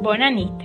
Bona 0.00 0.30
nit, 0.32 0.62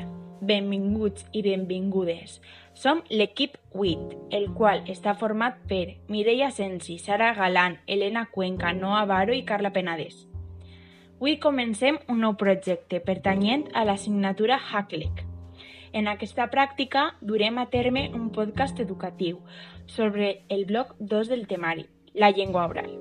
benvinguts 0.48 1.26
i 1.36 1.42
benvingudes. 1.44 2.38
Som 2.72 3.02
l'equip 3.12 3.58
WIT, 3.76 4.14
el 4.32 4.46
qual 4.56 4.86
està 4.88 5.12
format 5.20 5.58
per 5.68 5.98
Mireia 6.08 6.48
Sensi, 6.56 6.96
Sara 7.04 7.34
Galant, 7.36 7.76
Helena 7.84 8.30
Cuenca, 8.32 8.72
Noa 8.72 9.02
Baro 9.10 9.36
i 9.36 9.42
Carla 9.44 9.74
Penades. 9.76 10.22
Avui 11.18 11.36
comencem 11.44 12.00
un 12.08 12.24
nou 12.24 12.38
projecte 12.40 13.02
pertanyent 13.04 13.68
a 13.76 13.84
l'assignatura 13.84 14.56
Hacklec. 14.56 15.26
En 15.92 16.08
aquesta 16.08 16.48
pràctica 16.48 17.10
durem 17.20 17.60
a 17.60 17.68
terme 17.68 18.06
un 18.16 18.32
podcast 18.32 18.80
educatiu 18.80 19.44
sobre 19.86 20.46
el 20.48 20.64
bloc 20.64 20.96
2 21.00 21.34
del 21.36 21.44
temari, 21.52 21.90
la 22.14 22.32
llengua 22.32 22.70
oral. 22.72 22.96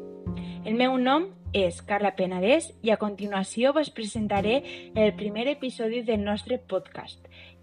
El 0.64 0.75
meu 0.75 0.98
nom 0.98 1.30
és 1.55 1.80
Carla 1.86 2.11
Penedès 2.18 2.73
i 2.82 2.91
a 2.91 2.98
continuació 2.98 3.72
vos 3.72 3.93
presentaré 3.95 4.57
el 4.99 5.14
primer 5.14 5.46
episodi 5.53 6.03
del 6.03 6.25
nostre 6.26 6.58
podcast, 6.58 7.21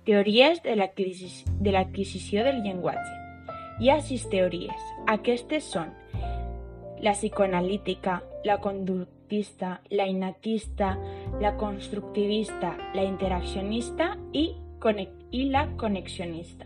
Teories 0.07 0.63
de 0.63 0.73
l'adquisició 0.79 2.45
del 2.47 2.63
llenguatge. 2.63 3.11
Hi 3.81 3.91
ha 3.91 3.99
sis 4.01 4.23
teories. 4.31 4.87
Aquestes 5.11 5.67
són 5.75 5.91
la 7.01 7.13
psicoanalítica, 7.13 8.21
la 8.45 8.57
conductista, 8.63 9.81
la 9.89 10.07
innatista, 10.09 10.95
la 11.41 11.55
constructivista, 11.57 12.73
la 12.95 13.03
interaccionista 13.03 14.15
i, 14.33 14.47
i 15.31 15.45
la 15.49 15.67
conexionista. 15.77 16.65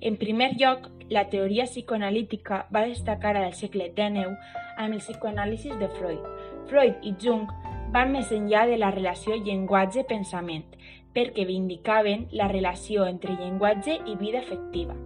En 0.00 0.16
primer 0.16 0.54
lloc, 0.56 0.88
la 1.12 1.28
teoria 1.28 1.64
psicoanalítica 1.68 2.66
va 2.74 2.86
destacar 2.88 3.36
al 3.36 3.52
segle 3.54 3.92
XIX 3.92 4.61
amb 4.76 4.94
el 4.94 5.00
psicoanàlisis 5.00 5.78
de 5.80 5.88
Freud. 5.98 6.24
Freud 6.70 7.04
i 7.06 7.14
Jung 7.20 7.48
van 7.92 8.12
més 8.14 8.32
enllà 8.32 8.64
de 8.70 8.78
la 8.80 8.90
relació 8.94 9.36
llenguatge-pensament, 9.36 10.64
perquè 11.12 11.44
vindicaven 11.48 12.28
la 12.32 12.48
relació 12.48 13.06
entre 13.06 13.36
llenguatge 13.36 13.98
i 14.06 14.16
vida 14.16 14.40
efectiva. 14.40 14.96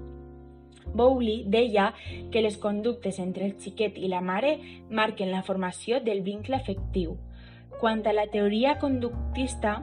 Bowley 0.96 1.42
deia 1.46 1.92
que 2.32 2.42
les 2.42 2.56
conductes 2.56 3.18
entre 3.18 3.44
el 3.46 3.56
xiquet 3.60 3.98
i 3.98 4.08
la 4.08 4.22
mare 4.22 4.56
marquen 4.90 5.32
la 5.32 5.42
formació 5.42 6.00
del 6.00 6.22
vincle 6.22 6.56
afectiu. 6.56 7.16
Quant 7.80 8.06
a 8.06 8.14
la 8.14 8.28
teoria 8.32 8.78
conductista, 8.80 9.82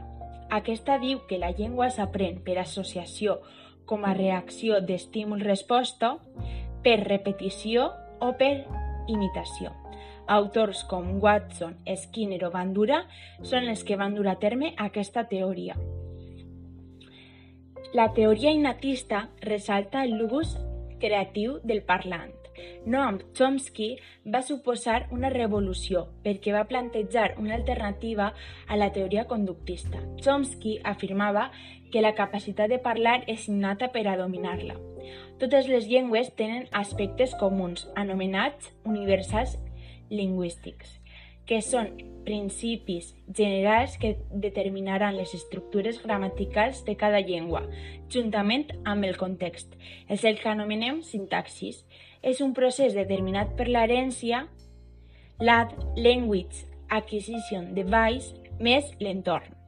aquesta 0.50 0.98
diu 1.02 1.26
que 1.30 1.38
la 1.42 1.52
llengua 1.52 1.92
s'aprèn 1.94 2.40
per 2.46 2.58
associació 2.62 3.42
com 3.86 4.06
a 4.06 4.14
reacció 4.16 4.80
d'estímul-resposta, 4.82 6.16
per 6.84 6.98
repetició 7.04 7.92
o 8.24 8.34
per 8.40 8.66
imitació. 9.08 9.72
Autors 10.28 10.84
com 10.88 11.20
Watson, 11.24 11.76
Skinner 11.98 12.44
o 12.48 12.52
Bandura 12.52 13.04
són 13.44 13.68
els 13.68 13.84
que 13.84 13.98
van 14.00 14.16
dur 14.16 14.30
a 14.32 14.38
terme 14.40 14.74
aquesta 14.78 15.26
teoria. 15.28 15.76
La 17.94 18.08
teoria 18.14 18.52
innatista 18.52 19.28
ressalta 19.42 20.04
el 20.04 20.16
l'ús 20.18 20.56
creatiu 21.04 21.60
del 21.64 21.84
parlant. 21.84 22.32
Noam 22.86 23.20
Chomsky 23.34 23.90
va 24.34 24.42
suposar 24.46 25.08
una 25.12 25.30
revolució 25.34 26.06
perquè 26.24 26.54
va 26.56 26.68
plantejar 26.70 27.34
una 27.42 27.56
alternativa 27.58 28.32
a 28.68 28.80
la 28.80 28.92
teoria 28.96 29.28
conductista. 29.28 30.02
Chomsky 30.22 30.80
afirmava 30.84 31.50
que 31.92 32.02
la 32.02 32.16
capacitat 32.18 32.70
de 32.70 32.80
parlar 32.80 33.22
és 33.28 33.48
innata 33.50 33.92
per 33.94 34.08
a 34.08 34.18
dominar-la. 34.18 34.93
Totes 35.42 35.68
les 35.68 35.88
llengües 35.90 36.32
tenen 36.40 36.68
aspectes 36.72 37.36
comuns, 37.40 37.88
anomenats 38.00 38.72
universals 38.88 39.58
lingüístics, 40.14 41.00
que 41.48 41.60
són 41.62 41.90
principis 42.24 43.12
generals 43.28 43.98
que 44.00 44.14
determinaran 44.32 45.18
les 45.18 45.34
estructures 45.36 46.00
gramaticals 46.04 46.84
de 46.88 46.96
cada 47.00 47.20
llengua, 47.20 47.66
juntament 48.10 48.70
amb 48.86 49.04
el 49.08 49.18
context. 49.20 49.76
És 50.08 50.24
el 50.24 50.40
que 50.40 50.52
anomenem 50.54 51.02
sintaxis. 51.04 51.84
És 52.24 52.40
un 52.40 52.54
procés 52.56 52.96
determinat 52.96 53.58
per 53.58 53.68
l'herència, 53.68 54.46
l'ad 55.44 55.76
language 55.98 56.64
acquisition 56.94 57.74
device, 57.76 58.38
més 58.64 58.94
l'entorn. 59.02 59.63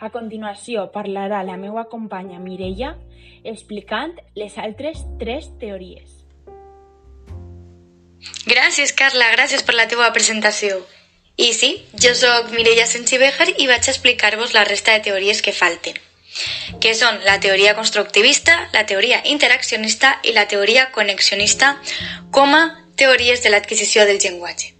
A 0.00 0.08
continuació 0.08 0.86
parlarà 0.94 1.42
la 1.44 1.58
meva 1.60 1.82
companya 1.92 2.38
Mireia 2.40 2.94
explicant 3.44 4.14
les 4.34 4.56
altres 4.56 5.02
tres 5.20 5.50
teories. 5.60 6.14
Gràcies, 8.48 8.94
Carla, 8.96 9.28
gràcies 9.34 9.64
per 9.64 9.76
la 9.76 9.86
teva 9.92 10.08
presentació. 10.16 10.78
I 11.36 11.52
sí, 11.56 11.70
jo 12.04 12.14
sóc 12.16 12.48
Mireia 12.54 12.86
Sensibejar 12.88 13.50
i 13.58 13.68
vaig 13.68 13.90
explicar-vos 13.92 14.54
la 14.56 14.64
resta 14.68 14.96
de 14.96 15.04
teories 15.10 15.44
que 15.44 15.54
falten, 15.56 16.00
que 16.80 16.94
són 16.96 17.20
la 17.28 17.36
teoria 17.44 17.76
constructivista, 17.76 18.56
la 18.72 18.86
teoria 18.88 19.20
interaccionista 19.34 20.16
i 20.24 20.32
la 20.36 20.46
teoria 20.48 20.88
conexionista 20.96 21.74
com 22.32 22.56
a 22.56 22.64
teories 22.96 23.44
de 23.44 23.52
l'adquisició 23.52 24.08
del 24.08 24.20
llenguatge. 24.24 24.72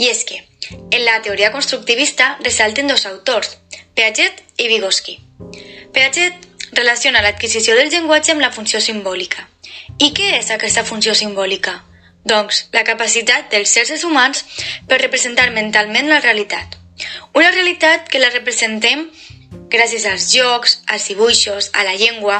I 0.00 0.12
és 0.12 0.24
que, 0.24 0.44
en 0.92 1.04
la 1.04 1.20
teoria 1.24 1.52
constructivista 1.52 2.34
resalten 2.44 2.88
dos 2.88 3.04
autors, 3.08 3.56
Piaget 4.00 4.38
i 4.56 4.66
Vygotsky. 4.68 5.18
Piaget 5.92 6.46
relaciona 6.72 7.20
l'adquisició 7.20 7.74
del 7.76 7.90
llenguatge 7.92 8.32
amb 8.32 8.40
la 8.40 8.48
funció 8.54 8.78
simbòlica. 8.80 9.42
I 10.00 10.08
què 10.16 10.30
és 10.38 10.46
aquesta 10.54 10.86
funció 10.88 11.12
simbòlica? 11.18 11.74
Doncs 12.24 12.62
la 12.72 12.80
capacitat 12.88 13.50
dels 13.52 13.74
éssers 13.82 14.06
humans 14.08 14.40
per 14.88 15.02
representar 15.02 15.50
mentalment 15.52 16.08
la 16.08 16.22
realitat. 16.24 16.78
Una 17.36 17.50
realitat 17.50 18.08
que 18.08 18.22
la 18.22 18.30
representem 18.32 19.04
gràcies 19.76 20.08
als 20.08 20.30
jocs, 20.32 20.78
als 20.88 21.10
dibuixos, 21.12 21.68
a 21.76 21.84
la 21.84 21.92
llengua 22.00 22.38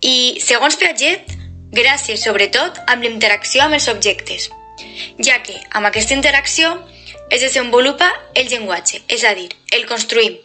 i, 0.00 0.40
segons 0.40 0.80
Piaget, 0.80 1.36
gràcies 1.82 2.24
sobretot 2.24 2.80
amb 2.86 3.04
l'interacció 3.04 3.66
amb 3.66 3.76
els 3.76 3.90
objectes, 3.92 4.48
ja 5.20 5.36
que 5.44 5.60
amb 5.76 5.92
aquesta 5.92 6.16
interacció 6.16 6.72
es 7.28 7.44
desenvolupa 7.44 8.08
el 8.32 8.48
llenguatge, 8.48 9.04
és 9.12 9.28
a 9.28 9.36
dir, 9.36 9.50
el 9.76 9.84
construïm, 9.84 10.40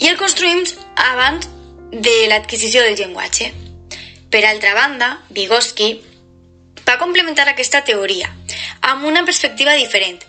i 0.00 0.08
el 0.08 0.16
construïm 0.16 0.62
abans 0.96 1.48
de 1.92 2.26
l'adquisició 2.30 2.82
del 2.82 2.96
llenguatge. 2.96 3.50
Per 4.30 4.44
altra 4.46 4.74
banda, 4.74 5.10
Vygotsky 5.34 5.90
va 6.86 6.98
complementar 6.98 7.48
aquesta 7.50 7.82
teoria 7.84 8.30
amb 8.80 9.04
una 9.04 9.24
perspectiva 9.26 9.74
diferent, 9.76 10.22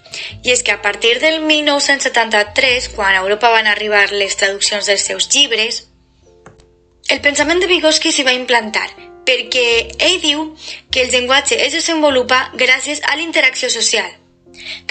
i 0.43 0.51
és 0.51 0.63
que 0.63 0.73
a 0.73 0.81
partir 0.81 1.13
del 1.21 1.39
1973, 1.45 2.89
quan 2.97 3.15
a 3.15 3.21
Europa 3.21 3.51
van 3.53 3.69
arribar 3.71 4.09
les 4.11 4.35
traduccions 4.35 4.89
dels 4.89 5.05
seus 5.07 5.29
llibres, 5.31 5.85
el 7.09 7.21
pensament 7.21 7.63
de 7.63 7.69
Vygotsky 7.71 8.11
s'hi 8.11 8.27
va 8.27 8.35
implantar, 8.35 8.89
perquè 9.25 9.65
ell 10.09 10.19
diu 10.19 10.43
que 10.91 11.05
el 11.05 11.13
llenguatge 11.13 11.61
es 11.63 11.77
desenvolupa 11.77 12.49
gràcies 12.59 12.99
a 13.07 13.15
la 13.15 13.23
interacció 13.23 13.71
social, 13.71 14.11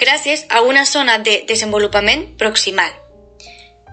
gràcies 0.01 0.47
a 0.49 0.65
una 0.65 0.87
zona 0.89 1.19
de 1.19 1.43
desenvolupament 1.47 2.31
proximal 2.41 3.00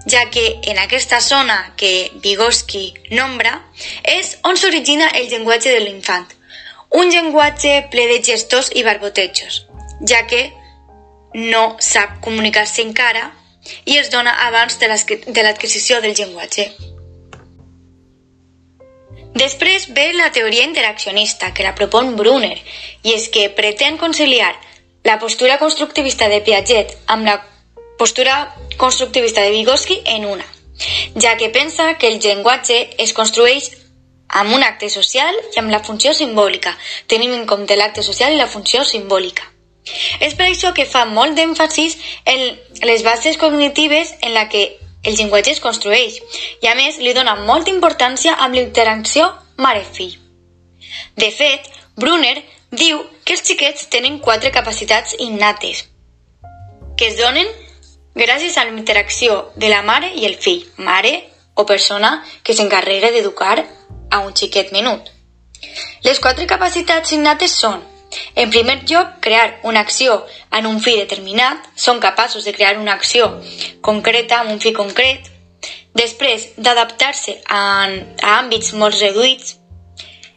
ja 0.06 0.28
que 0.30 0.60
en 0.62 0.78
aquesta 0.78 1.20
zona 1.20 1.74
que 1.76 2.10
Vygotsky 2.22 2.94
nombra 3.10 3.58
és 4.04 4.36
on 4.44 4.56
s'origina 4.56 5.08
el 5.14 5.28
llenguatge 5.28 5.72
de 5.74 5.80
l'infant, 5.80 6.28
un 6.90 7.10
llenguatge 7.10 7.88
ple 7.90 8.06
de 8.12 8.22
gestos 8.24 8.70
i 8.74 8.84
barbotejos, 8.86 9.66
ja 10.06 10.26
que 10.26 10.52
no 11.34 11.76
sap 11.80 12.20
comunicar-se 12.24 12.82
encara 12.82 13.32
i 13.84 13.98
es 13.98 14.10
dona 14.10 14.32
abans 14.46 14.78
de 14.78 14.88
l'adquisició 15.42 16.00
del 16.00 16.14
llenguatge. 16.14 16.70
Després 19.38 19.90
ve 19.94 20.12
la 20.14 20.32
teoria 20.32 20.64
interaccionista, 20.64 21.52
que 21.54 21.62
la 21.62 21.74
propon 21.76 22.16
Brunner, 22.16 22.56
i 23.04 23.12
és 23.14 23.28
que 23.28 23.50
pretén 23.54 23.98
conciliar 24.00 24.54
la 25.04 25.18
postura 25.20 25.58
constructivista 25.58 26.28
de 26.32 26.40
Piaget 26.40 26.96
amb 27.06 27.28
la 27.28 27.36
postura 27.98 28.38
constructivista 28.78 29.42
de 29.42 29.50
Vygotsky 29.50 30.00
en 30.06 30.24
una, 30.26 30.46
ja 31.20 31.36
que 31.36 31.50
pensa 31.50 31.98
que 31.98 32.08
el 32.08 32.20
llenguatge 32.20 32.78
es 32.98 33.12
construeix 33.12 33.70
amb 34.28 34.54
un 34.54 34.62
acte 34.62 34.88
social 34.88 35.34
i 35.54 35.60
amb 35.60 35.72
la 35.72 35.82
funció 35.84 36.14
simbòlica, 36.14 36.74
tenim 37.06 37.32
en 37.34 37.46
compte 37.46 37.76
l'acte 37.76 38.04
social 38.06 38.32
i 38.32 38.40
la 38.40 38.48
funció 38.48 38.84
simbòlica. 38.84 39.44
És 40.20 40.34
per 40.36 40.46
això 40.48 40.74
que 40.76 40.84
fa 40.84 41.06
molt 41.08 41.36
d'èmfasis 41.36 41.96
en 42.28 42.42
les 42.84 43.04
bases 43.04 43.38
cognitives 43.40 44.12
en 44.20 44.34
la 44.34 44.48
que 44.48 44.78
el 45.02 45.16
llenguatge 45.16 45.54
es 45.54 45.62
construeix 45.64 46.18
i 46.62 46.68
a 46.68 46.74
més 46.76 46.98
li 47.00 47.14
dona 47.16 47.38
molta 47.48 47.72
importància 47.72 48.34
amb 48.36 48.54
l'interacció 48.54 49.30
mare-fill. 49.56 50.18
De 51.16 51.30
fet, 51.32 51.70
Brunner 51.96 52.36
diu 52.70 53.00
que 53.24 53.34
els 53.34 53.44
xiquets 53.46 53.88
tenen 53.88 54.18
quatre 54.20 54.52
capacitats 54.52 55.16
innates 55.18 55.86
que 56.98 57.08
es 57.08 57.16
donen 57.16 57.48
gràcies 58.18 58.56
a 58.58 58.64
la 58.66 58.74
interacció 58.76 59.52
de 59.56 59.70
la 59.72 59.82
mare 59.82 60.10
i 60.14 60.26
el 60.26 60.36
fill, 60.36 60.64
mare 60.76 61.14
o 61.54 61.64
persona 61.66 62.18
que 62.42 62.54
s'encarrega 62.54 63.12
d'educar 63.14 63.56
a 64.10 64.18
un 64.24 64.34
xiquet 64.34 64.72
menut. 64.72 65.12
Les 66.04 66.20
quatre 66.22 66.46
capacitats 66.46 67.14
innates 67.16 67.54
són 67.58 67.80
en 68.34 68.50
primer 68.50 68.84
lloc, 68.88 69.20
crear 69.20 69.60
una 69.64 69.80
acció 69.80 70.24
en 70.50 70.66
un 70.66 70.80
fi 70.80 70.96
determinat, 70.96 71.66
són 71.76 72.00
capaços 72.00 72.44
de 72.44 72.54
crear 72.56 72.78
una 72.78 72.94
acció 72.94 73.28
concreta 73.82 74.40
amb 74.40 74.54
un 74.54 74.60
fi 74.60 74.72
concret. 74.72 75.34
després 75.98 76.42
d'adaptar-se 76.56 77.32
a, 77.50 77.60
a 78.22 78.34
àmbits 78.38 78.68
molt 78.78 78.94
reduïts. 79.00 79.56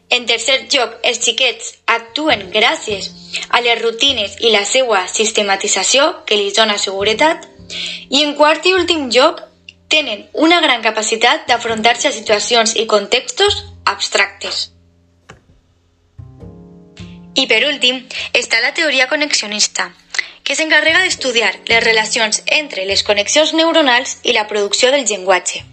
En 0.10 0.26
tercer 0.26 0.56
lloc, 0.74 0.96
els 1.06 1.20
xiquets 1.22 1.76
actuen 1.86 2.48
gràcies 2.56 3.12
a 3.50 3.62
les 3.62 3.78
rutines 3.82 4.40
i 4.40 4.50
la 4.56 4.64
seva 4.66 5.04
sistematització 5.08 6.08
que 6.26 6.40
li 6.40 6.50
dona 6.58 6.80
seguretat. 6.82 7.46
I 8.10 8.24
en 8.26 8.36
quart 8.36 8.66
i 8.66 8.74
últim 8.78 9.10
lloc, 9.10 9.42
tenen 9.92 10.28
una 10.34 10.62
gran 10.64 10.82
capacitat 10.82 11.48
d'afrontar-se 11.50 12.08
a 12.10 12.16
situacions 12.16 12.76
i 12.80 12.86
contextos 12.88 13.66
abstractes. 13.86 14.70
I 17.36 17.48
per 17.48 17.64
últim, 17.68 18.00
està 18.36 18.60
la 18.64 18.74
teoria 18.76 19.08
connexionista, 19.12 19.90
que 20.44 20.56
s'encarrega 20.56 21.04
d'estudiar 21.04 21.52
les 21.70 21.84
relacions 21.84 22.42
entre 22.60 22.86
les 22.88 23.04
connexions 23.08 23.54
neuronals 23.56 24.18
i 24.24 24.36
la 24.36 24.48
producció 24.48 24.92
del 24.92 25.06
llenguatge. 25.08 25.64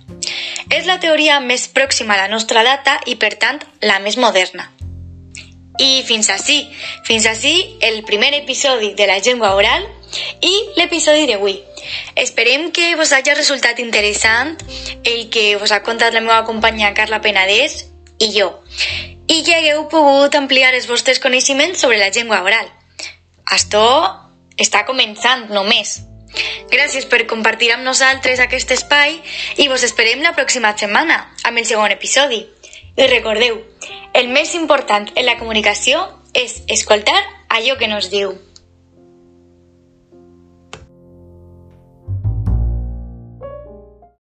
És 0.75 0.87
la 0.87 0.99
teoria 1.03 1.39
més 1.41 1.69
pròxima 1.75 2.15
a 2.15 2.23
la 2.25 2.33
nostra 2.33 2.63
data 2.67 2.99
i, 3.07 3.17
per 3.17 3.35
tant, 3.43 3.63
la 3.83 3.99
més 4.05 4.19
moderna. 4.19 4.69
I 5.79 6.03
fins 6.07 6.29
així, 6.35 6.59
fins 7.07 7.27
així 7.31 7.55
el 7.87 8.03
primer 8.05 8.33
episodi 8.35 8.95
de 8.99 9.07
la 9.07 9.21
llengua 9.23 9.55
oral 9.55 9.87
i 10.41 10.53
l'episodi 10.77 11.27
d'avui. 11.29 11.59
Esperem 12.17 12.71
que 12.73 12.95
vos 12.97 13.13
hagi 13.13 13.35
resultat 13.35 13.81
interessant 13.83 14.57
el 15.05 15.29
que 15.31 15.57
vos 15.57 15.73
ha 15.73 15.83
contat 15.83 16.15
la 16.15 16.25
meva 16.25 16.45
companya 16.49 16.95
Carla 16.95 17.21
Penedès 17.25 17.85
i 18.19 18.33
jo, 18.35 18.51
i 19.29 19.43
que 19.45 19.55
hagueu 19.55 19.87
pogut 19.93 20.35
ampliar 20.35 20.73
els 20.75 20.89
vostres 20.91 21.21
coneixements 21.21 21.81
sobre 21.81 22.01
la 22.01 22.11
llengua 22.11 22.43
oral. 22.43 22.69
Això 23.49 23.89
està 24.59 24.85
començant 24.89 25.49
només. 25.55 26.01
Gràcies 26.69 27.07
per 27.09 27.27
compartir 27.31 27.71
amb 27.73 27.87
nosaltres 27.87 28.41
aquest 28.45 28.75
espai 28.75 29.17
i 29.57 29.69
vos 29.69 29.85
esperem 29.87 30.21
la 30.25 30.35
pròxima 30.37 30.75
setmana 30.77 31.23
amb 31.45 31.59
el 31.59 31.69
segon 31.69 31.95
episodi. 31.95 32.45
I 32.99 33.07
recordeu, 33.07 33.61
el 34.13 34.29
més 34.35 34.55
important 34.59 35.09
en 35.15 35.25
la 35.25 35.39
comunicació 35.39 36.03
és 36.35 36.61
escoltar 36.67 37.19
allò 37.49 37.79
que 37.79 37.89
nos 37.89 38.11
diu. 38.11 38.35